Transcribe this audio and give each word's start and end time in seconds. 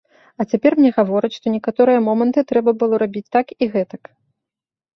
А 0.43 0.45
цяпер 0.53 0.71
мне 0.79 0.91
гавораць, 0.97 1.31
што 1.41 1.53
некаторыя 1.57 1.99
моманты 2.07 2.45
трэба 2.55 2.75
было 2.81 2.95
рабіць 3.07 3.25
так 3.39 3.47
і 3.63 3.71
гэтак. 3.77 4.13